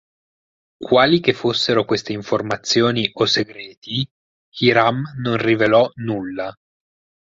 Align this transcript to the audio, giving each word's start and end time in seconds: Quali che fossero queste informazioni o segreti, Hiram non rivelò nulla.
Quali 0.79 1.19
che 1.19 1.31
fossero 1.31 1.85
queste 1.85 2.11
informazioni 2.11 3.07
o 3.13 3.27
segreti, 3.27 4.03
Hiram 4.57 5.13
non 5.21 5.37
rivelò 5.37 5.87
nulla. 5.97 6.51